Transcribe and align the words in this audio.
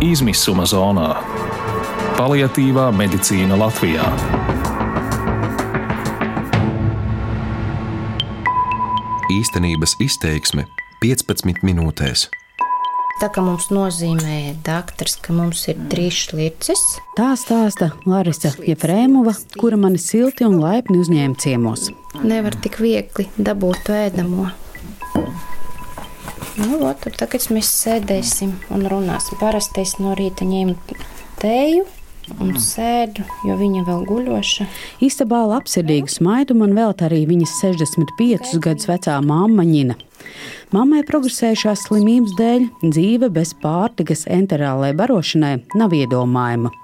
izmisuma 0.00 0.64
zonā. 0.68 1.10
Paliatīvā 2.16 2.88
medicīna 2.96 3.56
Latvijā. 3.60 4.06
Īstenības 9.30 9.96
izteiksme 10.02 10.66
15 11.04 11.64
minūtēs. 11.66 12.28
Tā 13.20 13.28
kā 13.28 13.44
mums 13.44 13.68
nozīmēja 13.68 14.54
doktors, 14.64 15.18
ka 15.20 15.36
mums 15.36 15.66
ir 15.68 15.76
trīs 15.92 16.22
šlicis. 16.24 16.80
Tā 17.18 17.34
stāsta 17.36 17.90
Larisa 18.08 18.54
Jefrēmova, 18.64 19.36
kura 19.60 19.76
mani 19.80 20.00
silti 20.00 20.48
un 20.48 20.56
laipni 20.62 21.02
uzņēma 21.02 21.36
ciemos. 21.44 21.90
Nevar 22.24 22.56
tik 22.64 22.80
viegli 22.80 23.28
dabūt 23.36 23.84
to 23.84 24.00
ēdamo. 24.06 24.48
Nu, 26.60 26.76
ot, 26.84 26.98
tur 27.00 27.14
tagad 27.16 27.46
mēs 27.54 27.70
sēdēsim 27.72 28.52
un 28.74 28.84
runāsim. 28.90 29.38
Parasti 29.40 29.80
es 29.80 29.94
no 29.96 30.12
rīta 30.18 30.44
ņēmu 30.44 30.76
tēju 31.40 31.86
un 32.38 32.52
sēdu, 32.60 33.24
jo 33.48 33.56
viņa 33.58 33.84
vēl 33.86 34.04
guļoša. 34.08 34.66
Istabā 35.02 35.40
labsirdīgu 35.48 36.12
smaidu 36.12 36.56
man 36.60 36.76
velta 36.76 37.08
arī 37.08 37.22
viņas 37.30 37.56
65 37.62 38.60
gadus 38.62 38.90
vecā 38.90 39.16
māma 39.24 39.64
Ņina. 39.66 39.96
Mammai 40.76 41.00
progresējušās 41.08 41.86
slimības 41.88 42.36
dēļ 42.38 42.68
dzīve 42.84 43.32
bez 43.34 43.54
pārtikas 43.62 44.26
enterālai 44.30 44.92
barošanai 44.98 45.56
nav 45.80 45.96
iedomājama. 45.96 46.74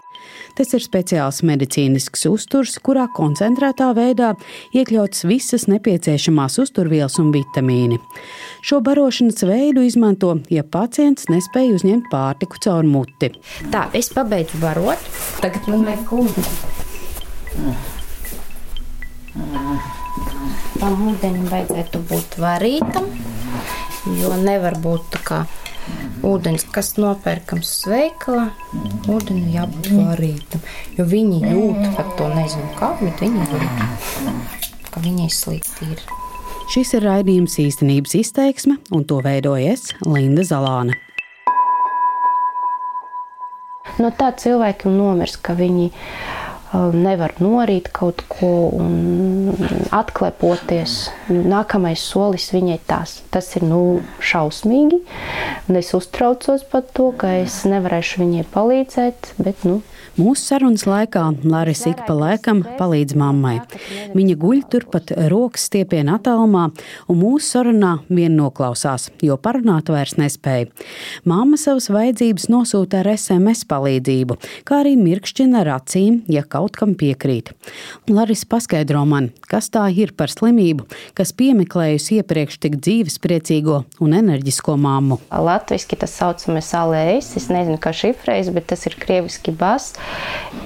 Tas 0.57 0.73
ir 0.73 0.81
speciāls 0.81 1.43
medicīnisks 1.45 2.23
uzturs, 2.31 2.79
kurā 2.81 3.07
koncentrētā 3.17 3.91
veidā 3.97 4.31
iekļautas 4.73 5.27
visas 5.29 5.67
nepieciešamās 5.69 6.57
uzturvielas 6.63 7.19
un 7.21 7.29
vitamīni. 7.35 7.99
Šo 8.65 8.81
barošanas 8.85 9.45
veidu 9.45 9.85
izmanto, 9.85 10.33
ja 10.49 10.65
pacients 10.65 11.29
nespēj 11.29 11.75
uzņemt 11.77 12.09
pārtiku 12.13 12.57
caur 12.65 12.89
muti. 12.89 13.35
Tā, 13.75 13.87
es 13.93 14.09
pabeidzu 14.17 14.63
barot. 14.63 15.11
Tagad 15.43 15.69
man 15.69 15.85
vajag 15.91 16.17
ūdeni. 16.23 16.49
Tam 20.81 21.07
ūdenim 21.11 21.47
vajadzētu 21.53 22.01
būt 22.09 22.41
varītam, 22.41 23.13
jo 24.23 24.33
nevar 24.41 24.81
būt 24.81 25.13
tā 25.13 25.21
kā 25.29 25.45
ūdens, 26.27 26.67
kas 26.75 26.95
nopērkams 27.01 27.73
veikalā. 27.91 28.51
Ūdeni 29.13 29.55
jābūt 29.57 29.91
varītam, 29.95 30.63
jo 30.99 31.07
viņi 31.09 31.41
jūt 31.45 31.83
par 31.97 32.13
to 32.19 32.29
nezinu 32.35 32.69
kā, 32.79 32.93
bet 33.01 33.25
viņi 33.25 33.49
jūt, 33.53 33.83
ka 34.93 35.03
viņai 35.05 35.31
slikti 35.33 35.91
ir. 35.95 36.07
Šis 36.73 36.97
ir 36.99 37.05
raidījums 37.07 37.61
īstenības 37.63 38.17
izteiksme, 38.19 38.81
un 38.91 39.05
to 39.07 39.21
veidojas 39.23 39.93
Linda 40.03 40.43
Zalāne. 40.47 40.97
No 44.03 44.11
tā 44.13 44.33
cilvēki 44.37 44.91
nomirst, 44.93 45.39
ka 45.47 45.55
viņi 45.57 45.93
nevar 46.75 47.35
norīt 47.43 47.91
kaut 47.95 48.23
ko 48.29 48.71
un 48.75 49.53
atklepoties. 49.95 50.97
Nākamais 51.31 52.03
solis 52.03 52.49
viņai 52.55 52.79
tas, 52.89 53.21
tas 53.31 53.53
ir 53.59 53.67
nu, 53.69 53.83
šausmīgi. 54.21 55.03
Es 55.77 55.93
uztraucos 55.97 56.67
par 56.71 56.87
to, 56.97 57.13
ka 57.19 57.37
es 57.43 57.63
nevarēšu 57.69 58.25
viņai 58.25 58.47
palīdzēt. 58.55 59.35
Bet, 59.43 59.65
nu, 59.69 59.81
Mūsu 60.17 60.47
sarunas 60.49 60.87
laikā 60.89 61.23
Lārija 61.45 61.91
ik 61.91 61.99
pa 62.07 62.15
laikam 62.17 62.63
palīdz 62.79 63.13
mammai. 63.21 63.59
Viņa 64.17 64.37
guļ 64.41 64.63
turpat 64.73 65.11
rokas 65.29 65.67
stiepienā 65.69 66.15
attālumā, 66.17 66.71
un 67.13 67.19
mūsu 67.21 67.51
sarunā 67.51 67.91
vien 68.09 68.33
noklausās, 68.39 69.11
jo 69.21 69.37
parunāt 69.37 69.91
vairs 69.93 70.17
nespēja. 70.17 70.71
Māma 71.29 71.61
savas 71.61 71.91
vajadzības 71.93 72.49
nosūta 72.49 73.03
ar 73.03 73.11
SMS 73.13 73.69
palīdzību, 73.69 74.39
kā 74.65 74.81
arī 74.87 74.95
mirkšķina 74.97 75.61
ar 75.61 75.75
acīm, 75.75 76.23
ja 76.33 76.47
kaut 76.49 76.66
kam 76.75 76.97
piekrīt. 76.99 77.53
Lārija 78.11 78.49
paskaidro 78.51 79.05
man, 79.07 79.31
kas 79.47 79.71
tā 79.71 79.85
ir 79.95 80.15
par 80.19 80.33
slimību, 80.33 80.89
kas 81.15 81.31
piemeklējusi 81.37 82.19
iepriekš 82.19 82.59
tik 82.65 82.81
dzīvespriecīgo 82.83 83.83
un 84.03 84.19
enerģisko 84.19 84.75
māmu. 84.81 85.21
Latvijasiski 85.31 86.01
tas 86.03 86.19
saucamais 86.19 86.73
alējs, 86.75 87.35
es 87.39 87.49
nezinu, 87.53 87.79
kā 87.79 87.95
šifrējas, 87.95 88.51
bet 88.57 88.71
tas 88.75 88.87
ir 88.91 88.99
krieviski 88.99 89.55
bas. 89.55 89.93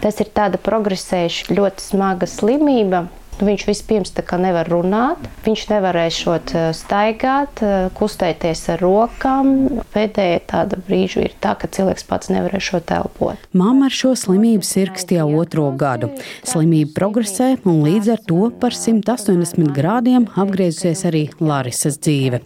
Tas 0.01 0.25
ir 0.25 0.33
tāda 0.33 0.61
progresējuša, 0.63 1.51
ļoti 1.53 1.91
smaga 1.91 2.31
slimība. 2.31 3.09
Nu, 3.41 3.47
viņš 3.49 3.63
vispirms 3.65 4.13
nevar 4.37 4.69
runāt, 4.69 5.17
viņš 5.47 5.63
nevarēšot 5.71 6.51
staigāt, 6.77 7.63
kustēties 7.97 8.67
ar 8.75 8.83
rokām. 8.85 9.81
Pēdējā 9.95 10.43
tāda 10.51 10.77
brīža 10.77 11.23
ir 11.25 11.33
tā, 11.41 11.55
ka 11.57 11.71
cilvēks 11.73 12.05
pats 12.05 12.29
nevarēšot 12.29 12.93
elpot. 12.93 13.41
Māma 13.57 13.89
ar 13.89 13.95
šo 13.97 14.13
slimību 14.13 14.67
sirgst 14.67 15.15
jau 15.17 15.25
otro 15.41 15.71
gadu. 15.73 16.11
Slimība 16.45 16.93
progresē, 16.99 17.55
un 17.65 17.81
līdz 17.87 18.11
ar 18.13 18.21
to 18.29 18.51
par 18.61 18.77
180 18.77 19.73
grādiem 19.73 20.29
apgriezusies 20.37 21.07
arī 21.09 21.25
Larisas 21.41 21.97
dzīve. 21.97 22.43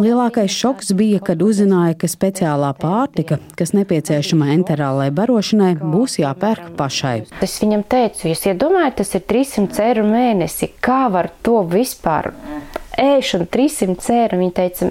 Lielākais 0.00 0.56
šoks 0.56 0.94
bija, 0.96 1.20
kad 1.20 1.44
uzzināja, 1.44 1.98
ka 2.00 2.08
speciālā 2.08 2.72
pārtika, 2.80 3.42
kas 3.60 3.74
nepieciešama 3.76 4.48
enterālai 4.56 5.10
barošanai, 5.12 5.74
būs 5.84 6.16
jāpērk 6.22 6.72
pašai. 6.80 7.14
Es 7.44 7.60
viņam 7.60 7.84
teicu, 7.92 8.30
jūs 8.32 8.48
iedomājaties, 8.54 9.12
tas 9.12 9.20
ir 9.20 9.28
300 9.28 9.86
eiro 9.90 10.08
mēnesī 10.08 10.29
mēnesi, 10.30 10.70
kā 10.80 11.08
var 11.10 11.30
to 11.42 11.62
vispār 11.66 12.32
ēšana 12.98 13.48
300 13.50 14.16
eiro. 14.16 14.38
Viņa 14.40 14.56
teica, 14.56 14.90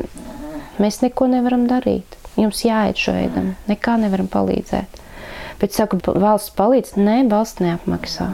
mēs 0.79 1.01
neko 1.03 1.29
nevaram 1.31 1.67
darīt. 1.69 2.17
Jums 2.39 2.63
jāiet 2.63 2.99
šo 2.99 3.15
ēdam, 3.19 3.53
nekā 3.67 3.97
nevaram 3.99 4.29
palīdzēt. 4.31 5.01
Bet 5.59 5.75
saku, 5.75 5.99
valsts 6.15 6.53
palīdz, 6.55 6.95
nē, 6.95 7.25
valsts 7.31 7.59
neapmaksā. 7.63 8.29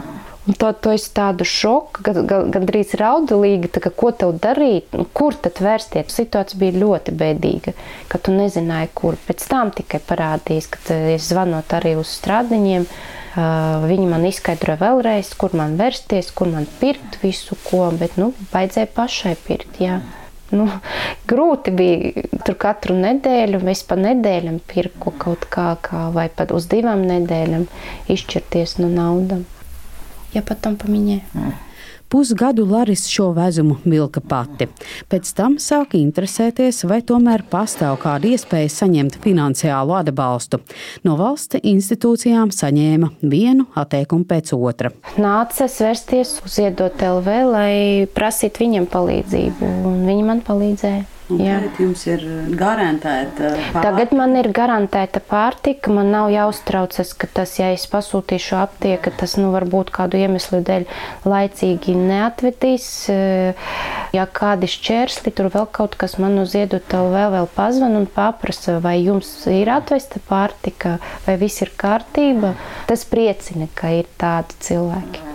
Un 0.46 0.54
to, 0.54 0.68
to 0.78 0.92
es 0.94 1.08
tādu 1.10 1.42
šoku, 1.42 2.04
gan, 2.06 2.20
gan, 2.30 2.52
gandrīz 2.54 2.92
raudulīgi, 3.00 3.72
tā, 3.74 3.80
ka, 3.82 3.90
ko 3.90 4.12
tev 4.14 4.36
darīt, 4.38 4.94
kur 5.16 5.34
tad 5.34 5.58
vērsties. 5.58 6.12
Situācija 6.14 6.60
bija 6.60 6.76
ļoti 6.84 7.14
bēdīga, 7.18 7.74
ka 8.06 8.20
tu 8.22 8.34
nezināji, 8.36 8.92
kur. 8.94 9.18
Pēc 9.26 9.42
tam 9.50 9.74
tikai 9.74 9.98
parādījās, 10.06 10.70
kad 10.70 10.92
es 11.16 11.26
zvanot 11.32 11.74
arī 11.74 11.96
uz 11.98 12.14
strādiņiem, 12.20 12.86
viņi 13.91 14.07
man 14.11 14.25
izskaidroja 14.27 14.79
vēlreiz, 14.81 15.33
kur 15.39 15.55
man 15.57 15.77
vērsties, 15.79 16.31
kur 16.35 16.51
man 16.51 16.67
pirkt 16.81 17.19
visu 17.23 17.57
ko, 17.67 17.85
bet, 17.97 18.17
nu, 18.21 18.31
vajadzēja 18.53 18.91
pašai 18.95 19.37
pirkt, 19.45 19.79
jā. 19.83 20.01
Nu, 20.51 20.65
grūti 21.31 21.71
bija 21.71 22.25
tur 22.43 22.57
katru 22.59 22.97
nedēļu, 22.99 23.61
es 23.71 23.85
pa 23.87 23.95
nedēļam 23.95 24.59
pirku 24.67 25.13
kaut 25.15 25.47
kā, 25.53 25.69
kā 25.79 26.09
vai 26.11 26.27
pat 26.27 26.51
uz 26.51 26.67
divām 26.71 27.05
nedēļām 27.07 27.69
izšķirties 28.11 28.77
no 28.83 28.91
naudām 28.91 29.47
ja 30.33 30.41
потом 30.41 30.75
поменяю. 30.75 31.21
Pusgadu 32.08 32.66
Laris 32.70 33.06
šo 33.10 33.30
vezumu 33.36 33.76
vilka 33.84 34.20
pati. 34.20 34.68
Pēc 35.10 35.32
tam 35.36 35.56
sāka 35.62 35.98
interesēties, 35.98 36.84
vai 36.86 37.00
tomēr 37.06 37.42
pastāv 37.50 37.98
kāda 38.02 38.30
iespēja 38.30 38.70
saņemt 38.70 39.18
finansiālu 39.24 39.96
atbalstu. 39.98 40.60
No 41.06 41.16
valsts 41.18 41.58
institūcijām 41.62 42.54
saņēma 42.54 43.10
vienu 43.26 43.66
atteikumu 43.74 44.28
pēc 44.30 44.54
otra. 44.56 44.92
Nācis 45.18 45.80
vērsties 45.82 46.38
uz 46.46 46.60
Iedot 46.62 47.02
LV, 47.02 47.36
lai 47.50 47.74
prasītu 48.14 48.66
viņam 48.66 48.88
palīdzību, 48.94 49.74
un 49.90 50.06
viņi 50.06 50.30
man 50.30 50.46
palīdzēja. 50.46 51.15
Tagad 51.26 51.78
jums 51.82 52.04
ir 52.06 52.20
garantēta 52.54 53.48
pārtika. 53.56 53.80
Tagad 53.82 54.12
man 54.14 54.36
ir 54.38 54.48
garantēta 54.54 55.18
pārtika. 55.26 55.90
Man 55.90 56.12
nav 56.14 56.28
jāuztraucas, 56.30 57.10
ka 57.18 57.26
tas, 57.40 57.56
ja 57.58 57.72
es 57.74 57.88
pasūtīšu 57.90 58.54
aptieku, 58.60 59.10
tas 59.18 59.34
nu, 59.40 59.50
varbūt 59.54 59.90
kādu 59.96 60.20
iemeslu 60.22 60.62
dēļ 60.66 60.86
laicīgi 61.26 61.96
neatvedīs. 61.98 62.88
Ja 64.14 64.28
kādi 64.38 64.70
šķērsli, 64.70 65.34
tur 65.34 65.50
vēl 65.54 65.66
kaut 65.74 65.98
kas 65.98 66.14
man 66.22 66.38
uz 66.44 66.54
iedotu, 66.54 67.02
vēl, 67.10 67.32
vēl 67.34 67.50
pazvan 67.58 67.98
un 67.98 68.06
paprasa, 68.06 68.78
vai 68.84 69.00
jums 69.00 69.32
ir 69.50 69.72
atvesta 69.74 70.22
pārtika, 70.30 71.00
vai 71.26 71.38
viss 71.42 71.66
ir 71.66 71.74
kārtība. 71.74 72.54
Tas 72.86 73.02
priecina, 73.10 73.66
ka 73.74 73.90
ir 73.98 74.06
tādi 74.20 74.62
cilvēki. 74.68 75.26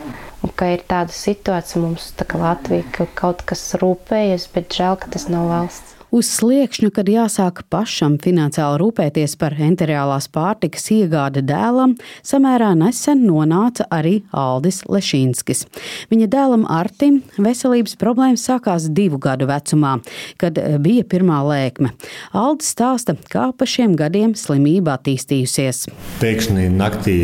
Un 0.42 0.54
ka 0.58 0.72
ir 0.74 0.82
tāda 0.90 1.14
situācija 1.14 1.82
mums, 1.84 2.08
tā 2.18 2.26
kā 2.32 2.40
Latvija, 2.42 2.86
ka 2.98 3.06
kaut 3.22 3.44
kas 3.52 3.62
rūpējas, 3.82 4.48
bet 4.56 4.74
žēl, 4.80 4.98
ka 5.04 5.12
tas 5.16 5.28
nav 5.30 5.50
valsts. 5.54 6.00
Uz 6.12 6.28
sliekšņa, 6.28 6.90
kad 6.92 7.08
jāsāk 7.08 7.62
pašam 7.72 8.18
finansiāli 8.19 8.81
rūpēties 8.81 9.38
par 9.40 9.54
enteriālās 9.56 10.25
pārtikas 10.28 10.90
iegādi 10.92 11.40
dēlam, 11.48 11.94
samērā 12.28 12.74
nesen 12.75 13.22
nonāca 13.24 13.86
arī 13.96 14.18
Aldis 14.36 14.81
Lešīnskis. 14.92 15.63
Viņa 16.12 16.28
dēlam 16.34 16.68
Artim 16.68 17.22
veselības 17.40 17.96
problēmas 18.02 18.44
sākās 18.44 18.90
divu 18.92 19.22
gadu 19.24 19.48
vecumā, 19.48 19.94
kad 20.36 20.60
bija 20.84 21.08
pirmā 21.08 21.40
lēkme. 21.48 21.94
Aldis 22.36 22.75
stāsta, 22.75 23.16
kā 23.31 23.48
pa 23.56 23.63
šiem 23.63 23.96
gadiem 23.96 24.36
slimība 24.36 24.98
attīstījusies. 25.00 25.86
Pēkšņi 26.19 26.69
naktī 26.75 27.19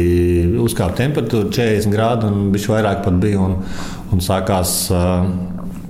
uzkāpa 0.63 1.01
temperatūra 1.03 1.51
40 1.51 1.91
grādi 1.91 2.31
un 2.31 2.53
bija 2.55 2.77
vairāk 2.77 3.03
pat 3.03 3.19
bija 3.19 3.43
un, 3.49 3.59
un 4.15 4.23
sākās 4.23 4.85
uh, 4.95 5.27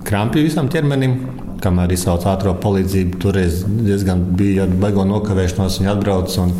krampji 0.07 0.49
visam 0.49 0.73
ķermenim. 0.73 1.36
Kamēr 1.63 1.93
izsauca 1.95 2.33
ātrā 2.33 2.53
palīdzību. 2.61 3.19
Toreiz 3.21 3.61
diezgan 3.65 4.23
bija 4.37 4.67
baigo 4.69 5.05
nokavēšanās, 5.07 5.79
viņi 5.81 5.91
atbrauc. 5.93 6.37
Un, 6.43 6.55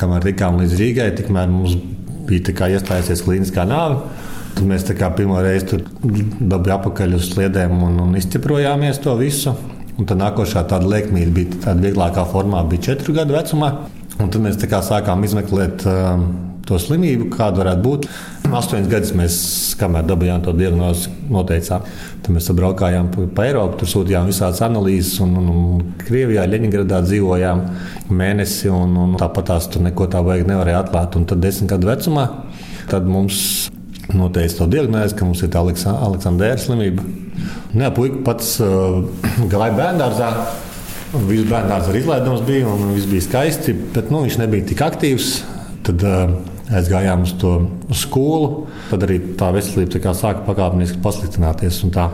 kamēr 0.00 0.30
tikām 0.30 0.60
līdz 0.60 0.78
Rīgai, 0.80 1.10
tikmēr 1.18 1.50
mums 1.52 1.76
bija 2.26 2.70
iestājusies 2.76 3.24
klīniskā 3.26 3.66
nāve. 3.68 4.00
Tad 4.56 4.64
mēs 4.64 4.86
pirmo 5.18 5.40
reizi 5.44 5.68
tur 5.72 5.82
dabūjām 6.00 6.78
apakaļ 6.78 7.18
uz 7.18 7.30
sliedēm 7.32 7.76
un, 7.86 7.98
un 8.06 8.16
izķeprojāmies 8.16 9.02
to 9.04 9.16
visu. 9.20 9.52
Un 9.96 10.08
tad 10.08 10.20
nākošā 10.20 10.64
tāda 10.68 10.88
liekmība 10.92 11.32
bija 11.36 11.60
tāda 11.68 11.84
vieglākā 11.84 12.24
formā, 12.28 12.62
bija 12.68 12.90
četru 12.90 13.14
gadu 13.16 13.36
vecumā. 13.36 13.70
Un 14.20 14.32
tad 14.32 14.42
mēs 14.44 14.56
sākām 14.60 15.24
izmeklēt 15.28 15.84
uh, 15.88 16.20
to 16.66 16.78
slimību, 16.80 17.28
kāda 17.34 17.62
varētu 17.62 17.84
būt. 17.84 18.08
Astoņas 18.46 18.90
gadus 18.90 19.12
mēs, 19.18 19.36
kamēr 19.80 20.06
dabūjām 20.06 20.42
to 20.44 20.54
diagnozi, 20.56 21.10
noteicām. 21.32 21.86
Tad 22.22 22.32
mēs 22.34 22.50
braukājām 22.58 23.10
pa 23.34 23.46
Eiropu, 23.46 23.80
tur 23.82 23.90
sūtījām 23.90 24.30
visādas 24.30 24.62
analīzes, 24.66 25.16
un, 25.24 25.36
un, 25.40 25.48
un 25.52 25.94
Krievijā, 26.00 26.46
Leņņģeradā 26.50 27.00
dzīvojām 27.06 27.62
mēnesi, 28.14 28.70
un, 28.72 28.94
un 29.02 29.16
tāpat 29.20 29.50
tās 29.52 29.70
tur 29.72 29.86
neko 29.86 30.08
tā 30.12 30.22
vajag 30.26 30.50
nevarēja 30.50 30.84
atklāt. 30.84 31.18
Un 31.18 31.26
tad 31.30 31.42
desmit 31.42 31.72
gadu 31.74 31.90
vecumā 31.90 32.28
tad 32.90 33.06
mums 33.10 33.68
noteica 34.14 34.62
to 34.62 34.68
diagnozi, 34.70 35.16
ka 35.18 35.26
mums 35.26 35.42
ir 35.42 35.50
tā 35.50 35.62
Aleksandra 35.62 36.54
slimība. 36.60 37.02
Nē, 37.76 37.90
puika 37.94 38.22
pats 38.26 38.56
uh, 38.64 39.02
gāja 39.52 39.72
bērngārzā. 39.76 40.30
Viss 41.26 41.46
bērngārs 41.48 41.90
ar 41.90 41.96
izlaidumus 41.96 42.42
bija, 42.46 42.66
un 42.68 42.92
viss 42.94 43.08
bija 43.10 43.24
skaisti, 43.24 43.74
bet 43.94 44.10
nu, 44.12 44.24
viņš 44.26 44.38
nebija 44.42 44.66
tik 44.70 44.82
aktīvs. 44.86 45.30
Tad 45.86 46.02
uh, 46.06 46.34
aizgājām 46.72 47.24
uz 47.26 47.34
to 47.40 47.52
skolu. 47.94 48.66
Tad 48.90 49.06
arī 49.06 49.18
tā 49.38 49.50
veselība 49.54 50.00
tā 50.00 50.14
sāka 50.16 50.44
pakāpeniski 50.46 51.02
pasliktināties. 51.04 51.82
Tā, 51.94 52.08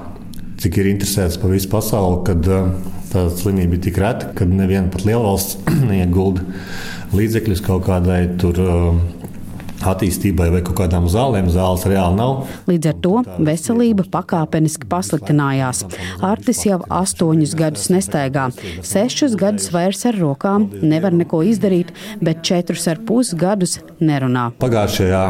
cik 0.62 0.78
ir 0.80 0.92
interesēts 0.92 1.40
par 1.40 1.54
visu 1.54 1.70
pasauli, 1.72 2.20
kad 2.28 2.50
uh, 2.50 2.68
tā 3.12 3.26
slimība 3.32 3.78
ir 3.78 3.84
tik 3.88 4.00
reta, 4.02 4.32
ka 4.36 4.48
neviena 4.48 4.90
pat 4.92 5.06
lielvalsts 5.08 5.60
neiegulda 5.90 6.44
līdzekļus 7.16 7.64
kaut 7.66 7.86
kādai 7.88 8.24
tur. 8.40 8.62
Uh, 8.62 9.21
attīstībai 9.88 10.48
vai 10.54 10.62
kaut 10.64 10.78
kādām 10.82 11.08
zālēm. 11.10 11.50
Zāles 11.52 11.86
reāli 11.88 12.18
nav. 12.18 12.46
Līdz 12.70 12.90
ar 12.92 12.98
to 13.04 13.14
veselība 13.42 14.06
pakāpeniski 14.12 14.88
pasliktinājās. 14.90 15.84
Artis 16.24 16.64
jau 16.68 16.80
astoņus 16.92 17.56
gadus 17.58 17.88
nestaigā, 17.92 18.48
sešus 18.86 19.36
gadus 19.40 19.70
vairs 19.74 20.04
ar 20.08 20.18
rokām 20.20 20.68
nevar 20.82 21.14
neko 21.16 21.42
izdarīt, 21.48 21.92
bet 22.22 22.44
četrus 22.46 22.88
ar 22.90 23.02
pus 23.06 23.34
gadus 23.38 23.78
nerunā. 24.00 24.50
Pagājušajā 24.62 25.24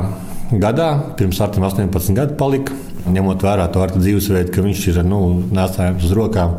gadā, 0.62 0.88
pirms 1.18 1.40
Artim 1.40 1.64
18 1.66 2.16
gadu 2.16 2.36
palika, 2.40 2.76
ņemot 3.08 3.42
vērā 3.42 3.66
to 3.72 3.82
ar 3.82 3.94
dzīvesveidu, 3.96 4.52
ka 4.54 4.64
viņš 4.64 4.86
ir 4.92 5.02
nu, 5.06 5.22
nēsājams 5.54 6.06
uz 6.06 6.14
rokām, 6.16 6.58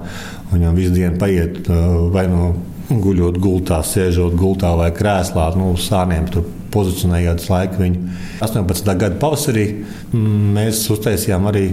un 0.50 0.58
viņam 0.58 0.80
visu 0.80 0.96
dienu 0.98 1.20
paiet 1.22 1.70
vai 2.14 2.26
nu 2.32 2.54
guļot 2.90 3.40
gultā, 3.42 3.80
sēžot 3.86 4.36
gultā 4.38 4.74
vai 4.78 4.92
krēslā, 4.96 5.54
nu, 5.60 5.72
sāniem 5.80 6.28
tur 6.32 6.50
pozicionējot 6.74 7.50
laiku 7.50 7.84
viņu. 7.84 8.14
18. 8.46 8.96
gada 9.00 9.20
pavasarī 9.22 9.68
mēs 10.14 10.86
uztaisījām 10.94 11.52
arī 11.52 11.68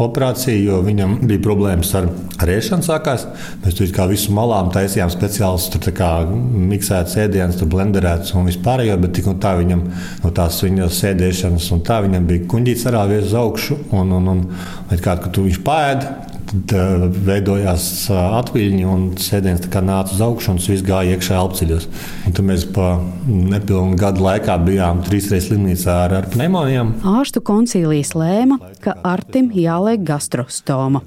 operāciju, 0.00 0.60
jo 0.64 0.78
viņam 0.84 1.16
bija 1.28 1.42
problēmas 1.44 1.90
ar 1.98 2.08
rēšanu. 2.48 2.84
Sākās. 2.86 3.26
Mēs 3.64 3.76
tur 3.76 3.90
kā 3.94 4.06
visu 4.10 4.32
malām 4.36 4.70
taisījām 4.74 5.12
speciālus, 5.12 5.68
tur 5.72 5.92
kā 5.96 6.10
miksētas 6.26 7.18
ēdienas, 7.26 7.58
tur 7.60 7.70
blenderētas 7.74 8.34
un 8.36 8.48
vispārējo, 8.48 8.96
bet 9.02 9.14
tik 9.18 9.28
un 9.30 9.40
tā 9.42 9.54
viņam 9.60 9.84
no 10.24 10.32
tās 10.36 10.62
viņa 10.64 10.88
sēdēšanas 11.00 11.70
un 11.76 11.84
tā 11.86 12.00
viņam 12.06 12.28
bija 12.30 12.48
kuņģīts 12.50 12.88
arāvies 12.90 13.28
uz 13.30 13.36
augšu 13.42 13.78
un, 13.90 14.16
un, 14.16 14.34
un, 14.34 14.44
un 14.88 15.04
kā, 15.04 15.18
ka 15.20 15.32
tu 15.34 15.46
viņš 15.48 15.62
pēda 15.66 16.16
Tad 16.50 16.72
uh, 16.74 17.04
veidojās 17.26 17.84
uh, 18.10 18.18
atviļņi 18.40 18.86
un 18.90 19.04
sēdiens 19.22 19.68
nāca 19.70 20.16
uz 20.16 20.22
augšu 20.24 20.50
un 20.50 20.56
viss 20.58 20.82
gāja 20.82 21.14
iekšā 21.14 21.36
elpceļos. 21.38 21.86
Un 22.26 22.34
tad 22.34 22.46
mēs 22.48 22.64
pa 22.74 22.88
nepilnu 23.28 23.94
gadu 24.00 24.24
laikā 24.24 24.56
bijām 24.64 25.04
trīs 25.06 25.28
reizes 25.30 25.50
slimnīcā 25.50 25.94
ar, 26.08 26.14
ar 26.18 26.26
pneimonijām. 26.32 26.90
Ārstu 27.06 27.42
koncīlijas 27.46 28.16
lēma, 28.18 28.58
ka 28.82 28.96
Artim 29.06 29.52
jāliek 29.54 30.02
gastrostoma. 30.06 31.04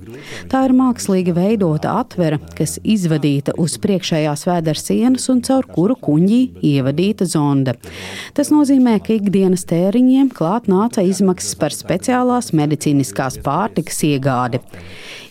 Tā 0.52 0.64
ir 0.70 0.76
mākslīgi 0.80 1.36
veidota 1.36 1.98
atvera, 2.00 2.40
kas 2.56 2.78
izvadīta 2.80 3.58
uz 3.60 3.76
priekšējās 3.84 4.46
vēdera 4.48 4.80
sienas 4.80 5.28
un 5.34 5.44
caur 5.44 5.68
kuru 5.68 5.98
kuņģī 6.08 6.42
ievadīta 6.72 7.28
zonde. 7.28 7.76
Tas 8.38 8.54
nozīmē, 8.54 8.96
ka 9.04 9.18
ikdienas 9.18 9.68
tēriņiem 9.68 10.32
klāt 10.32 10.72
nāca 10.72 11.04
izmaksas 11.04 11.60
par 11.60 11.76
speciālās 11.76 12.54
medicīniskās 12.56 13.42
pārtikas 13.44 14.00
iegādi. 14.08 14.64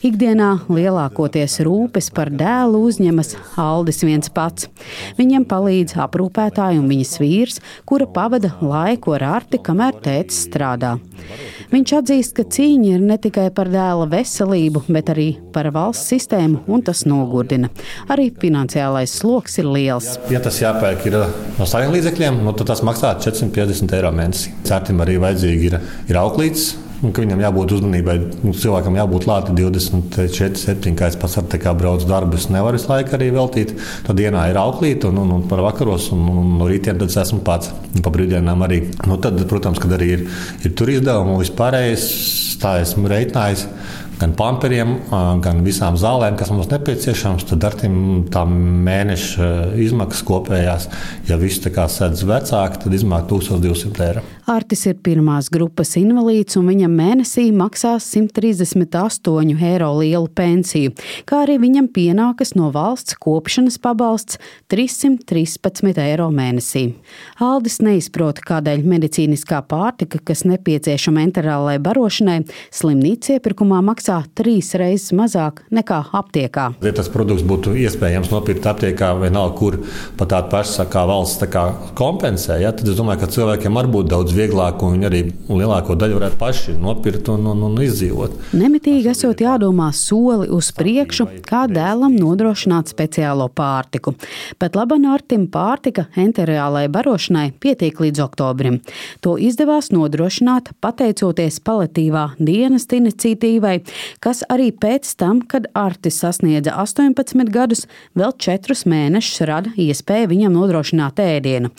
Ikdienā 0.02 0.64
lielākoties 0.66 1.60
rūpes 1.62 2.08
par 2.10 2.26
dēlu 2.34 2.81
uzņemas 2.88 3.37
Aldis 3.62 4.00
viens 4.02 4.32
pats. 4.34 4.66
Viņam 5.14 5.44
palīdz 5.46 5.94
aprūpētāja 6.02 6.81
un 6.81 6.88
viņas 6.90 7.12
vīrs, 7.22 7.60
kura 7.87 8.08
pavada 8.10 8.50
laiku 8.58 9.14
ar 9.14 9.26
arti, 9.37 9.60
kamēr 9.62 10.00
tēvs 10.02 10.43
strādā. 10.49 10.96
Viņš 11.70 11.94
atzīst, 12.00 12.34
ka 12.34 12.49
cīņa 12.50 12.96
ir 12.96 13.06
ne 13.12 13.20
tikai 13.22 13.46
par 13.54 13.70
dēla 13.70 14.10
veselību, 14.10 14.82
bet 14.90 15.14
arī 15.14 15.28
par 15.54 15.70
valsts 15.70 16.10
sistēmu, 16.10 16.64
un 16.66 16.82
tas 16.82 17.06
nogurdina. 17.06 17.70
Arī 18.10 18.32
finansiālais 18.43 19.14
sloks 19.22 19.60
ir 19.62 19.70
liels. 19.70 20.16
Ja 20.34 20.43
tas 20.43 20.58
jāpērk 20.64 21.12
ir 21.12 21.20
no 21.60 21.69
saviem 21.78 21.94
līdzekļiem, 21.94 22.43
nu, 22.43 22.58
tad 22.58 22.75
tas 22.75 22.82
maksā 22.82 23.14
450 23.22 24.00
eiro 24.00 24.10
mēnesī. 24.19 24.56
Certim 24.66 25.06
arī 25.06 25.22
vajadzīgi 25.22 25.70
ir, 25.70 25.84
ir 26.10 26.26
auklītes 26.26 26.72
un 27.02 27.12
ka 27.14 27.22
viņam 27.25 27.43
jābūt 27.43 27.75
uzmanībai. 27.76 28.16
Nu, 28.44 28.54
cilvēkam 28.56 28.96
jābūt 28.99 29.26
klāta 29.26 29.54
24, 29.56 30.60
7, 30.60 30.94
kā 30.99 31.10
es 31.10 31.19
pats 31.19 31.38
ar 31.40 31.49
kā 31.62 31.75
braucu 31.78 32.08
darbu. 32.08 32.38
Es 32.38 32.49
nevaru 32.52 32.78
visu 32.78 32.90
laiku 32.93 33.16
arī 33.19 33.31
veltīt. 33.34 33.75
Tad 34.06 34.19
dienā 34.19 34.46
ir 34.50 34.60
auklīte, 34.60 35.10
un, 35.10 35.22
un, 35.25 35.34
un 35.38 35.46
par 35.50 35.64
vakaros, 35.66 36.10
un, 36.14 36.22
un 36.43 36.52
no 36.60 36.70
rītiem 36.70 37.00
tad 37.00 37.10
es 37.10 37.19
esmu 37.25 37.43
pats. 37.46 37.72
Un 37.93 38.04
pa 38.04 38.12
brīvdienām 38.14 38.66
arī. 38.69 38.84
Nu, 39.10 39.19
tad, 39.22 39.40
protams, 39.50 39.82
kad 39.82 39.96
arī 39.99 40.12
ir, 40.19 40.28
ir 40.62 40.76
tur 40.78 40.93
izdevumi 40.94 41.34
un 41.34 41.43
vispārējais, 41.43 42.06
tā 42.62 42.78
esmu 42.84 43.10
reiķinājis 43.10 43.66
gan 44.23 44.35
pamperiem, 44.39 44.95
gan 45.43 45.63
visām 45.67 45.97
zālēm, 45.99 46.37
kas 46.39 46.53
mums 46.55 46.71
nepieciešams. 46.71 47.47
Tad 47.51 47.65
ar 47.67 47.77
tām 47.81 48.55
mēneša 48.87 49.49
izmaksas 49.83 50.23
kopējās, 50.29 50.87
ja 51.31 51.39
viss 51.41 51.63
sēdz 51.63 52.23
vecāki, 52.29 52.85
tad 52.85 52.95
izmaksā 52.95 53.27
1200 53.33 54.07
eiro. 54.07 54.23
Artis 54.51 54.85
ir 54.91 54.97
pirmās 55.03 55.47
grupas 55.55 55.95
invalīds, 55.99 56.57
un 56.59 56.67
viņam 56.71 56.95
mēnesī 56.99 57.45
maksās 57.55 58.09
138 58.15 59.63
eiro 59.69 59.91
lielu 60.01 60.31
pensiju, 60.35 60.95
kā 61.29 61.43
arī 61.45 61.59
viņam 61.63 61.89
pienākas 61.95 62.55
no 62.59 62.71
valsts 62.75 63.19
kopšanas 63.23 63.79
pabalsts 63.83 64.39
313 64.73 66.03
eiro 66.03 66.29
mēnesī. 66.35 66.85
Aldis 67.43 67.79
neizprot, 67.83 68.43
kādēļ 68.47 68.83
medicīniskā 68.95 69.62
pārtika, 69.71 70.21
kas 70.31 70.45
nepieciešama 70.49 71.23
enterālai 71.29 71.79
barošanai, 71.83 72.43
slimnīca 72.75 73.38
iepirkumā 73.38 73.83
maksā 73.87 74.12
trīs 74.38 74.73
reizes 74.78 75.12
mazāk 75.16 75.62
nekā 75.75 75.99
aptiekā. 76.19 76.69
Ja 76.85 76.92
tas 76.97 77.11
produkts 77.12 77.45
būtu 77.47 77.75
iespējams 77.85 78.31
nopirkt 78.33 78.66
aptiekā 78.69 79.12
vai 79.21 79.31
nav, 79.35 79.52
kur 79.59 79.78
pat 80.19 80.33
tāda 80.35 80.50
paša 80.52 80.87
kā 80.92 81.04
valsts 81.09 81.40
tā 81.42 81.49
kā 81.52 81.64
kompensē, 81.99 82.59
ja, 82.62 82.73
tad 82.76 82.88
es 82.92 82.99
domāju, 82.99 83.23
ka 83.23 83.31
cilvēkiem 83.35 83.78
var 83.78 83.88
būt 83.92 84.11
daudz 84.12 84.35
vieglāk, 84.37 84.83
un 84.85 84.97
viņi 84.97 85.09
arī 85.09 85.23
lielāko 85.49 85.97
daļu 85.99 86.19
varētu 86.19 86.40
paši 86.40 86.76
nopirkt 86.81 87.31
un, 87.33 87.47
un, 87.52 87.64
un 87.69 87.81
izdzīvot. 87.85 88.38
Nemitīgi 88.59 89.12
esot 89.12 89.42
jādomā 89.45 89.90
soli 89.97 90.49
uz 90.52 90.73
priekšu, 90.76 91.28
kā 91.47 91.64
dēlam 91.71 92.16
nodrošināt 92.19 92.92
speciālo 92.92 93.49
pārtiku. 93.52 94.14
Pat 94.61 94.76
labam 94.78 95.07
artim 95.11 95.49
pārtika 95.52 96.07
enteriālai 96.19 96.87
barošanai 96.92 97.49
pietiek 97.62 97.99
līdz 98.04 98.23
oktobrim. 98.26 98.81
To 99.25 99.37
izdevās 99.40 99.90
nodrošināt 99.95 100.73
pateicoties 100.85 101.61
palatīvā 101.64 102.28
dienas 102.38 102.87
iniciatīvai, 102.92 103.78
kas 104.25 104.42
arī 104.52 104.70
pēc 104.72 105.12
tam, 105.20 105.44
kad 105.44 105.68
artis 105.78 106.22
sasniedza 106.25 106.75
18 106.82 107.52
gadus, 107.52 107.87
vēl 108.18 108.34
4 108.40 108.80
mēnešus 108.88 109.46
rada 109.49 109.75
iespēju 109.76 110.32
viņam 110.32 110.56
nodrošināt 110.56 111.22
ēdienu. 111.22 111.72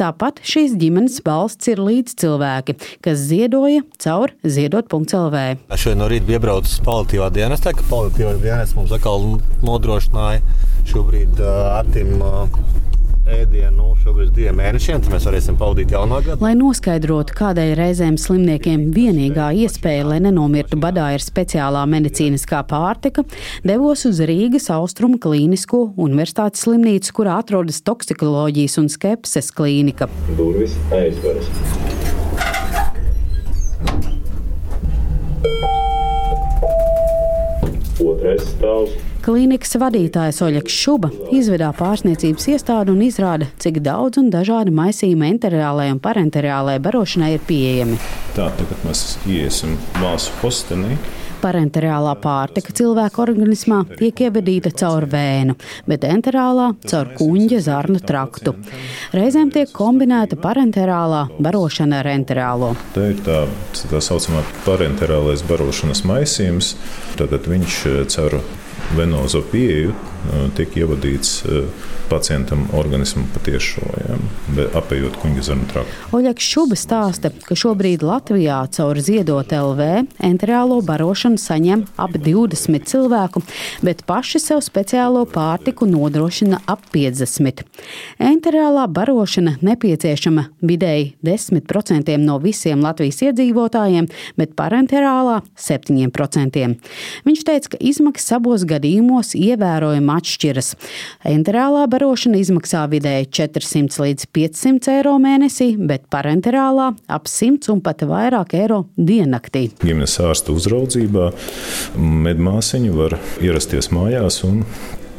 Tāpat 0.00 0.42
šīs 0.46 0.76
ģimenes 0.80 1.20
valsts 1.26 1.70
ir 1.70 1.80
līdz 1.80 2.00
līdz 2.00 2.16
cilvēki, 2.20 2.76
kas 3.04 3.18
ziedoja 3.28 3.82
caur 4.00 4.32
ziedot.lv. 4.42 5.44
Šodien 5.76 6.00
no 6.00 6.08
rīta 6.10 6.36
iebraucu 6.36 6.70
uz 6.70 6.80
paliatīvā 6.86 7.30
dienestā, 7.34 7.74
ka 7.76 7.86
paliatīvā 7.90 8.36
dienesta 8.40 8.78
mums 8.78 8.94
atkal 8.96 9.26
nodrošināja 9.62 10.40
šobrīd 10.90 11.40
Artim. 11.76 12.16
Uh, 12.20 12.89
ēdienu 13.36 13.76
nu, 13.76 13.88
šobrīd 14.00 14.32
diviem 14.34 14.58
mēnešiem, 14.60 15.02
tad 15.04 15.14
mēs 15.14 15.26
varēsim 15.28 15.58
pavadīt 15.60 15.94
jaunā 15.94 16.20
gada. 16.24 16.38
Lai 16.42 16.52
noskaidrotu, 16.58 17.34
kādai 17.38 17.68
reizēm 17.78 18.18
slimniekiem 18.20 18.88
vienīgā 18.94 19.50
iespēja, 19.64 20.08
lai 20.12 20.20
nenomirtu 20.24 20.78
badā, 20.80 21.10
ir 21.16 21.24
speciālā 21.24 21.84
medicīniskā 21.90 22.62
pārtika, 22.70 23.24
devos 23.66 24.06
uz 24.08 24.22
Rīgas 24.30 24.70
Austrumu 24.74 25.20
Klinisko 25.22 25.86
universitātes 26.00 26.66
slimnīcu, 26.66 27.14
kurā 27.20 27.40
atrodas 27.44 27.82
toksikoloģijas 27.86 28.80
un 28.82 28.90
skepses 28.92 29.52
klīnika. 29.56 30.10
Durvis 30.38 30.76
aizveras. 30.96 31.48
Klīnikas 39.20 39.76
vadītājs 39.76 40.40
Oļegs 40.46 40.76
Šuba 40.80 41.10
izvedā 41.36 41.68
pārsniecības 41.76 42.46
iestādi 42.54 42.94
un 42.94 43.02
izrāda, 43.04 43.50
cik 43.60 43.82
daudz 43.84 44.20
un 44.22 44.30
dažādi 44.32 44.72
maisījumi 44.72 45.28
enteriālajai 45.34 45.92
un 45.92 46.00
parenteriālajai 46.00 46.82
barošanai 46.86 47.34
ir 47.36 47.44
pieejami. 47.48 47.98
Tā, 48.36 48.48
tagad 48.56 48.86
mēs 48.88 49.04
iesim 49.28 49.76
māsu 50.00 50.32
postenī. 50.40 50.96
Parenterālā 51.40 52.12
pārtika 52.20 52.74
cilvēka 52.76 53.22
organismā 53.24 53.80
tiek 53.96 54.24
ievadīta 54.26 54.72
caur 54.82 55.06
vēnu, 55.10 55.56
bet 55.88 56.04
enterālā 56.08 56.70
caur 56.84 57.12
kuģa 57.16 57.62
zarnu 57.64 58.00
traktu. 58.04 58.54
Reizēm 59.16 59.52
tiek 59.54 59.72
kombinēta 59.72 60.36
parenterālā 60.40 61.26
barošana 61.40 62.02
ar 62.02 62.10
enterālo. 62.12 62.74
Tā 62.94 63.10
ir 63.14 63.24
tā, 63.26 63.42
tā 63.90 64.02
saucamā 64.04 64.44
parenterālais 64.66 65.44
barošanas 65.48 66.04
maisījums. 66.08 66.74
Tad 67.16 67.32
viņš 67.48 67.80
caur 68.12 68.40
venozo 68.96 69.42
pieeju 69.52 69.94
tiek 70.56 70.76
ievadīts 70.82 71.40
pacientam 72.10 72.64
organismu 72.74 73.22
patiešo, 73.34 73.84
ja, 74.02 74.16
apējot 74.80 75.16
kuģa 75.22 75.44
zarnu 75.46 75.66
traktu. 75.70 75.98
Oļegs 76.16 76.48
Šuba 76.50 76.78
stāsta, 76.78 77.30
ka 77.46 77.54
šobrīd 77.58 78.02
Latvijā 78.02 78.58
caur 78.74 78.98
ziedot 78.98 79.52
LV 79.54 79.86
enterālo 80.26 80.80
barošanu 80.86 81.38
saņem 81.38 81.84
ap 82.00 82.16
20 82.18 82.88
cilvēku, 82.90 83.42
bet 83.86 84.02
paši 84.08 84.42
sev 84.42 84.62
speciālo 84.66 85.22
pārtiku 85.30 85.86
nodrošina 85.90 86.62
ap 86.70 86.82
50. 86.94 87.62
Enterālā 88.30 88.88
barošana 88.90 89.56
nepieciešama 89.62 90.48
vidēji 90.66 91.12
10% 91.26 92.18
no 92.24 92.40
visiem 92.42 92.82
Latvijas 92.82 93.22
iedzīvotājiem, 93.28 94.10
bet 94.40 94.56
parenterālā 94.58 95.40
7%. 95.54 96.66
Viņš 97.28 97.46
teica, 97.46 97.74
ka 97.76 97.82
izmaksas 97.92 98.34
abos 98.40 98.66
gadījumos 98.66 99.36
ievērojami 99.38 100.09
atšķiras. 100.12 100.74
Enterālā 101.30 101.86
barošana 101.90 102.40
izmaksā 102.40 102.84
vidēji 102.92 103.30
400 103.40 104.04
līdz 104.04 104.28
500 104.36 104.94
eiro 104.98 105.16
mēnesī, 105.22 105.72
bet 105.78 106.06
parenterālā 106.12 106.92
ap 107.08 107.28
100 107.30 107.72
un 107.74 107.82
pat 107.84 108.04
vairāk 108.08 108.54
eiro 108.58 108.84
diennaktī. 108.96 109.68
Ģimenes 109.82 110.16
ārsta 110.24 110.54
uzraudzībā 110.56 111.30
medmāsiņa 111.98 112.96
var 112.96 113.18
ierasties 113.42 113.92
mājās 113.94 114.42
un 114.48 114.64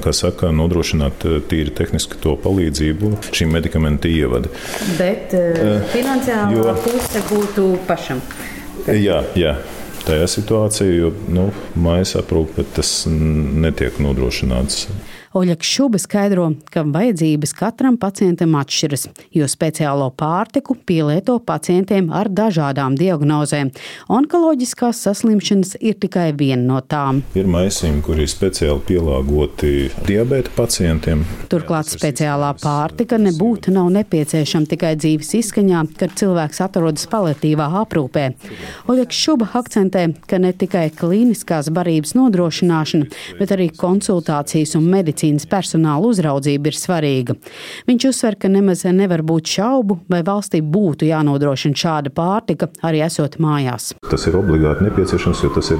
kā 0.02 0.14
saka, 0.16 0.50
nodrošināt 0.56 1.26
tīri 1.50 1.74
tehniski 1.78 2.18
to 2.24 2.34
palīdzību 2.42 3.12
šīm 3.30 3.54
medikamentu 3.54 4.10
ievadi. 4.10 4.50
Bet 4.98 5.36
uh, 5.38 5.78
finansiālā 5.94 6.50
jo, 6.56 6.74
puse 6.86 7.22
būtu 7.30 7.68
pašam. 7.90 8.24
Jā, 8.88 9.22
jā. 9.38 9.56
Tajā 10.08 10.28
situācijā, 10.34 10.94
jo 10.98 11.12
nu, 11.30 11.50
mājas 11.78 12.16
aprūpe 12.20 12.66
tas 12.76 13.06
netiek 13.08 14.00
nodrošināts. 14.02 14.88
Oļegs 15.32 15.64
Šuba 15.64 15.96
skaidro, 15.96 16.50
ka 16.74 16.82
vajadzības 16.84 17.54
katram 17.56 17.96
pacientam 17.96 18.52
atšķiras, 18.60 19.06
jo 19.32 19.46
speciālo 19.48 20.10
pārtiku 20.20 20.76
pielieto 20.76 21.38
pacientiem 21.48 22.10
ar 22.12 22.28
dažādām 22.28 22.98
diagnozēm. 23.00 23.70
Onkoloģiskās 24.12 25.00
saslimšanas 25.06 25.78
ir 25.80 25.96
tikai 26.04 26.34
viena 26.36 26.66
no 26.74 26.82
tām. 26.84 27.22
Ir 27.40 27.48
maisījumi, 27.48 28.04
kuri 28.04 28.26
ir 28.26 28.32
speciāli 28.34 28.84
pielāgoti 28.90 29.72
diabēta 30.10 30.52
pacientiem. 30.58 31.24
Turklāt 31.54 31.88
speciālā 31.94 32.52
pārtika 32.60 33.16
nebūtu 33.22 33.72
nav 33.72 33.88
nepieciešama 33.96 34.68
tikai 34.76 34.98
dzīves 35.00 35.32
izskaņā, 35.40 35.86
kad 35.96 36.18
cilvēks 36.20 36.60
atrodas 36.68 37.08
paliatīvā 37.08 37.70
aprūpē. 37.86 38.26
Oļegs 38.92 39.24
Šuba 39.24 39.48
akcentē, 39.62 40.10
ka 40.28 40.44
ne 40.44 40.52
tikai 40.52 40.90
klīniskās 40.92 41.72
barības 41.72 42.18
nodrošināšana, 42.20 43.08
bet 43.40 43.56
arī 43.56 43.72
konsultācijas 43.80 44.76
un 44.76 44.92
medicīnas 44.92 45.21
medicīnas 45.22 45.48
personāla 45.50 46.08
uzraudzība 46.10 46.72
ir 46.72 46.78
svarīga. 46.78 47.36
Viņš 47.88 48.08
uzsver, 48.10 48.38
ka 48.40 48.50
nemaz 48.50 48.84
nevar 48.86 49.22
būt 49.22 49.46
šaubu, 49.58 50.00
vai 50.10 50.22
valstī 50.24 50.62
būtu 50.62 51.06
jānodrošina 51.06 51.76
šāda 51.76 52.10
pārtika 52.10 52.70
arī 52.84 53.04
esot 53.06 53.38
mājās. 53.40 53.94
Tas 54.10 54.28
ir 54.28 54.38
obligāti 54.38 54.88
nepieciešams, 54.88 55.44
jo 55.44 55.52
tas 55.54 55.72
ir 55.72 55.80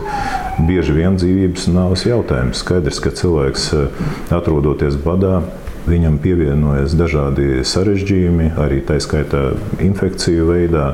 bieži 0.68 0.94
vien 0.94 1.18
dzīvības 1.18 1.68
nāves 1.72 2.06
jautājums. 2.06 2.62
Skaidrs, 2.62 3.02
ka 3.02 3.12
cilvēks 3.12 3.72
eh, 3.74 3.88
atrodoties 4.32 4.98
badā, 5.02 5.42
Viņam 5.90 6.20
pievienojas 6.22 6.94
dažādi 6.94 7.64
sarežģījumi, 7.66 8.52
arī 8.62 8.82
tā 8.86 9.00
skaitā 9.02 9.56
infekciju 9.82 10.46
veidā, 10.52 10.92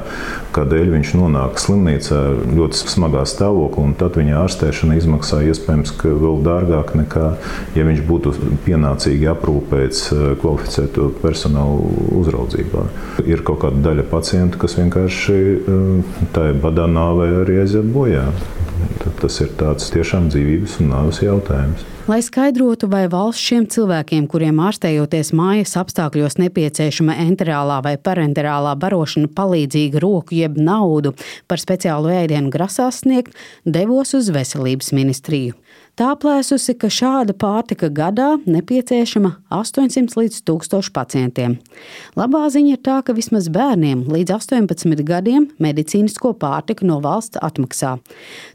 kādēļ 0.56 0.94
viņš 0.94 1.12
nonāk 1.20 1.60
slimnīcā 1.60 2.22
ļoti 2.56 2.92
smagā 2.94 3.26
stāvoklī, 3.28 3.92
tad 4.00 4.16
viņa 4.20 4.38
ārstēšana 4.46 4.96
izmaksā 5.02 5.42
iespējams 5.52 5.92
vēl 6.06 6.40
dārgāk 6.46 6.94
nekā, 7.02 7.28
ja 7.76 7.88
viņš 7.88 8.04
būtu 8.08 8.34
pienācīgi 8.66 9.28
aprūpēts 9.34 10.06
eh, 10.16 10.24
kvalificēto 10.42 11.10
personālu 11.20 11.92
uzraudzībā. 12.22 12.88
Ir 13.28 13.44
kaut 13.48 13.66
kāda 13.66 13.84
daļa 13.90 14.08
pacientu, 14.12 14.62
kas 14.64 14.80
vienkārši 14.80 15.38
eh, 15.58 16.16
tā 16.36 16.50
badā 16.64 16.88
nāvē 16.88 17.30
arī 17.44 17.62
aiziet 17.66 17.92
bojā. 17.92 18.30
Tas 19.22 19.40
ir 19.42 19.54
tāds 19.58 19.90
tiešām 19.94 20.28
dzīvības 20.32 20.80
un 20.84 20.92
nāves 20.94 21.22
jautājums. 21.24 21.86
Lai 22.08 22.22
skaidrotu, 22.24 22.88
vai 22.88 23.02
valsts 23.12 23.44
šiem 23.44 23.66
cilvēkiem, 23.68 24.30
kuriem 24.32 24.62
ārstējoties 24.64 25.34
mājas 25.36 25.74
apstākļos 25.82 26.38
nepieciešama 26.40 27.18
enterālā 27.26 27.82
vai 27.84 27.98
parenterālā 28.00 28.78
barošana 28.80 29.28
palīdzīga 29.36 30.00
roku 30.00 30.38
jeb 30.38 30.56
naudu 30.56 31.12
par 31.52 31.60
speciālu 31.60 32.14
ēdienu 32.16 32.54
grasās 32.54 33.02
sniegt, 33.04 33.36
devos 33.66 34.16
uz 34.16 34.32
veselības 34.32 34.94
ministriju. 34.96 35.58
Tā 35.98 36.12
plēsusi, 36.22 36.76
ka 36.78 36.92
šāda 36.94 37.34
pārtika 37.34 37.88
gadā 37.90 38.36
nepieciešama 38.46 39.32
800 39.50 40.14
līdz 40.20 40.44
1000 40.46 40.92
pacientiem. 40.94 41.56
Labā 42.14 42.44
ziņa 42.54 42.76
ir 42.76 42.82
tā, 42.86 43.00
ka 43.02 43.16
vismaz 43.18 43.48
bērniem 43.50 44.04
līdz 44.06 44.36
18 44.36 45.02
gadiem 45.08 45.48
medicīnisko 45.58 46.36
pārtiku 46.38 46.86
no 46.86 47.00
valsts 47.02 47.42
atmaksā. 47.42 47.96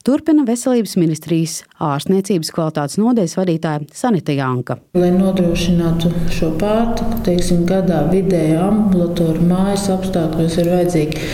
Turpina 0.07 0.47
Veselības 0.47 0.95
ministrijas 1.01 1.65
ārstniecības 1.83 2.53
kvalitātes 2.55 2.99
nodeļas 3.03 3.37
vadītāja 3.39 3.85
Sanita 3.97 4.37
Janka. 4.37 4.79
Lai 4.99 5.11
nodrošinātu 5.15 6.13
šo 6.33 6.53
pārtiku, 6.61 7.21
teiksim, 7.27 7.65
gadā 7.69 8.05
vidēji 8.13 8.59
ambulatoriju 8.63 9.49
mājas 9.51 9.89
apstākļos 9.97 10.59
ir 10.63 10.73
vajadzīgi 10.77 11.31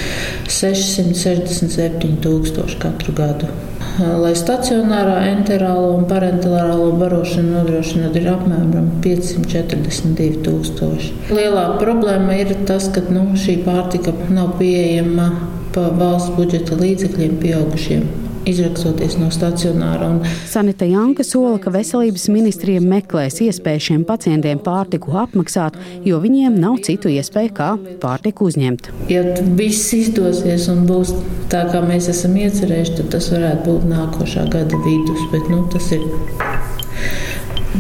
667 0.59 2.21
tūkstoši 2.25 2.81
katru 2.83 3.17
gadu 3.19 3.51
lai 3.99 4.31
stacionārā 4.39 5.17
enterālo 5.33 5.91
un 5.97 6.05
parenterālo 6.11 6.93
barošanu 7.01 7.57
nodrošinātu, 7.57 8.21
ir 8.21 8.29
apmēram 8.31 8.93
542 9.03 10.45
tūkstoši. 10.47 11.11
Lielā 11.35 11.67
problēma 11.81 12.39
ir 12.39 12.55
tas, 12.69 12.89
ka 12.95 13.03
nu, 13.11 13.27
šī 13.39 13.59
pārtika 13.67 14.15
nav 14.31 14.55
pieejama 14.61 15.33
pa 15.75 15.91
valsts 15.99 16.35
budžeta 16.39 16.79
līdzekļiem 16.79 17.37
pieaugušiem 17.43 18.28
izrakstoties 18.49 19.17
no 19.21 19.31
stacionāra. 19.35 20.11
Un... 20.15 20.21
Sanita 20.49 20.87
Janka 20.89 21.25
sola, 21.27 21.57
ka 21.63 21.73
veselības 21.75 22.29
ministrija 22.33 22.83
meklēs 22.85 23.41
iespēju 23.45 23.85
šiem 23.89 24.05
pacientiem 24.09 24.61
pārtiku 24.65 25.17
apmaksāt, 25.23 25.79
jo 26.07 26.21
viņiem 26.23 26.59
nav 26.61 26.81
citu 26.87 27.11
iespēju, 27.13 27.55
kā 27.59 27.71
pārtiku 28.03 28.49
uzņemt. 28.51 28.93
Ja 29.13 29.25
viss 29.59 29.93
izdosies 29.97 30.69
un 30.73 30.85
būs 30.89 31.15
tā, 31.53 31.65
kā 31.73 31.83
mēs 31.85 32.11
esam 32.13 32.37
iecerējuši, 32.39 32.99
tad 33.01 33.15
tas 33.17 33.31
varētu 33.35 33.71
būt 33.71 33.89
nākošā 33.93 34.49
gada 34.53 34.83
vidus. 34.87 35.25
Bet 35.33 35.49
nu, 35.53 35.65
tas 35.73 35.91
ir 35.97 36.05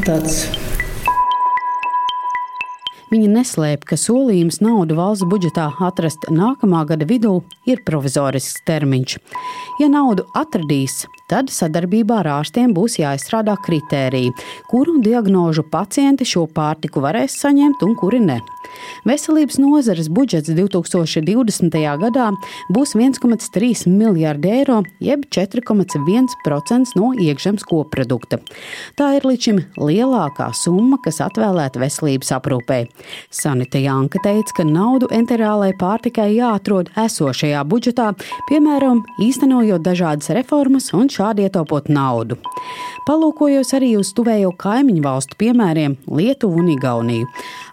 tāds 0.06 0.42
Viņa 3.08 3.28
neslēp, 3.38 3.86
ka 3.88 3.96
solījums 3.96 4.58
naudu 4.60 4.98
valsts 4.98 5.24
budžetā 5.28 5.70
atrast 5.86 6.26
nākamā 6.28 6.82
gada 6.90 7.06
vidū 7.08 7.38
ir 7.64 7.80
provizorisks 7.86 8.60
termiņš. 8.68 9.16
Ja 9.80 9.88
naudu 9.88 10.26
atradīs, 10.36 11.06
tad 11.30 11.48
sadarbībā 11.52 12.18
ar 12.20 12.28
ārstiem 12.38 12.74
būs 12.76 12.98
jāizstrādā 13.00 13.54
kritēriji, 13.64 14.34
kuru 14.68 14.98
diagnožu 15.04 15.64
pacienti 15.72 16.26
šo 16.28 16.44
pārtiku 16.52 17.00
varēs 17.04 17.38
saņemt 17.40 17.84
un 17.86 17.96
kuri 17.96 18.20
ne. 18.24 18.38
Veselības 19.08 19.56
nozares 19.62 20.10
budžets 20.12 20.50
2020. 20.52 21.78
gadā 22.02 22.28
būs 22.74 22.92
1,3 22.98 23.88
miljardi 23.88 24.52
eiro, 24.58 24.82
jeb 25.00 25.24
4,1% 25.32 26.96
no 26.98 27.12
iekšzemes 27.16 27.64
koprodukta. 27.68 28.42
Tā 29.00 29.14
ir 29.16 29.28
līdz 29.28 29.48
šim 29.48 29.62
lielākā 29.80 30.50
summa, 30.52 31.00
kas 31.04 31.22
atvēlēta 31.24 31.80
veselības 31.80 32.34
aprūpē. 32.36 32.82
Sanita 33.30 33.80
Janka 33.82 34.20
teica, 34.24 34.58
ka 34.60 34.66
naudu 34.66 35.08
enterālai 35.14 35.70
pārtikai 35.78 36.30
jāatrod 36.36 36.90
esošajā 36.98 37.64
budžetā, 37.68 38.10
piemēram, 38.50 39.04
īstenojot 39.24 39.84
dažādas 39.84 40.32
reformas 40.36 40.90
un 40.96 41.10
šādi 41.12 41.46
ietaupot 41.48 41.88
naudu. 41.92 42.38
Palūkojos 43.08 43.70
arī 43.78 43.94
uz 43.96 44.10
tuvējo 44.12 44.50
kaimiņu 44.60 45.00
valstu 45.04 45.38
piemēriem 45.40 45.94
Lietuvu 46.12 46.60
un 46.60 46.74
Igauniju. 46.74 47.28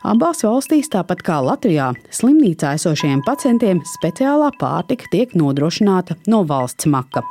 Abās 0.05 0.44
valstīs, 0.46 0.88
tāpat 0.94 1.24
kā 1.25 1.41
Latvijā, 1.44 1.89
slimnīcā 2.13 2.75
esošajiem 2.77 3.24
pacientiem 3.25 3.82
speciālā 3.98 4.51
pārtika 4.62 5.10
tiek 5.12 5.34
nodrošināta 5.36 6.15
no 6.32 6.44
valsts 6.48 6.88
maka. 6.88 7.24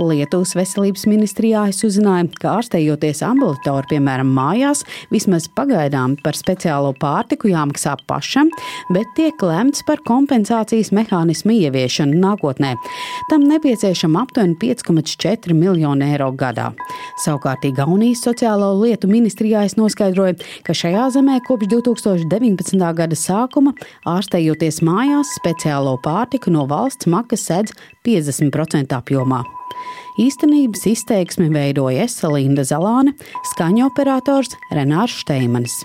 Lietuvas 0.00 0.56
veselības 0.56 1.06
ministrijā 1.06 1.66
es 1.70 1.84
uzzināju, 1.86 2.32
ka 2.40 2.56
ārstējoties 2.56 3.22
ambulatori, 3.26 3.92
piemēram, 3.92 4.32
mājās, 4.32 4.82
vismaz 5.12 5.46
pagaidām 5.56 6.16
par 6.24 6.34
speciālo 6.34 6.94
pārtiku 6.96 7.25
jāmaksā 7.34 7.96
pašam, 8.06 8.48
bet 8.94 9.06
tiek 9.16 9.34
lemts 9.42 9.82
par 9.86 9.98
kompensācijas 10.06 10.92
mehānismu 10.92 11.52
ieviešanu 11.52 12.14
nākotnē. 12.22 12.76
Tam 13.30 13.42
nepieciešama 13.50 14.22
aptuveni 14.22 14.54
5,4 14.62 15.54
miljonu 15.54 16.06
eiro 16.06 16.30
gadā. 16.32 16.72
Savukārt 17.24 17.64
Igaunijas 17.66 18.22
sociālo 18.22 18.72
lietu 18.80 19.08
ministrijā 19.10 19.64
es 19.66 19.76
noskaidroju, 19.76 20.38
ka 20.62 20.72
šajā 20.72 21.10
zemē 21.18 21.40
kopš 21.46 21.66
2000. 21.66 22.36
2019. 22.36 22.94
gada 22.96 23.16
sākuma, 23.18 23.72
ārstējoties 24.08 24.82
mājās, 24.86 25.34
speciālo 25.40 25.96
pārtiku 26.04 26.52
no 26.54 26.66
valsts 26.70 27.08
makas 27.10 27.46
sedz 27.48 27.74
50% 28.06 28.96
apjomā. 28.96 29.42
Īstenības 30.20 30.86
izteiksmi 30.88 31.50
veidoja 31.52 32.06
Esalīna 32.06 32.64
Zalāne, 32.64 33.12
skaņu 33.52 33.90
operators 33.90 34.56
Renārs 34.72 35.20
Šteimanis. 35.20 35.84